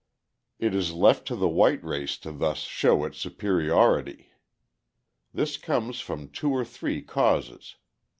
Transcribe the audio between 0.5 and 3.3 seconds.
It is left to the white race to thus show its